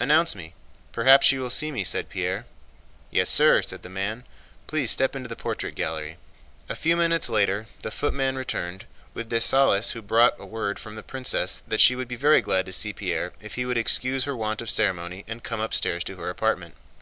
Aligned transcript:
"Announce 0.00 0.34
me. 0.34 0.54
Perhaps 0.92 1.26
she 1.26 1.36
will 1.36 1.50
see 1.50 1.70
me," 1.70 1.84
said 1.84 2.08
Pierre. 2.08 2.46
"Yes, 3.10 3.28
sir," 3.28 3.60
said 3.60 3.82
the 3.82 3.90
man. 3.90 4.24
"Please 4.66 4.90
step 4.90 5.14
into 5.14 5.28
the 5.28 5.36
portrait 5.36 5.74
gallery." 5.74 6.16
A 6.70 6.74
few 6.74 6.96
minutes 6.96 7.28
later 7.28 7.66
the 7.82 7.90
footman 7.90 8.34
returned 8.38 8.86
with 9.12 9.28
Dessalles, 9.28 9.90
who 9.90 10.00
brought 10.00 10.38
word 10.40 10.78
from 10.78 10.94
the 10.94 11.02
princess 11.02 11.62
that 11.68 11.82
she 11.82 11.94
would 11.94 12.08
be 12.08 12.16
very 12.16 12.40
glad 12.40 12.64
to 12.64 12.72
see 12.72 12.94
Pierre 12.94 13.34
if 13.42 13.56
he 13.56 13.66
would 13.66 13.76
excuse 13.76 14.24
her 14.24 14.34
want 14.34 14.62
of 14.62 14.70
ceremony 14.70 15.22
and 15.28 15.44
come 15.44 15.60
upstairs 15.60 16.02
to 16.04 16.16
her 16.16 16.30
apartment. 16.30 16.74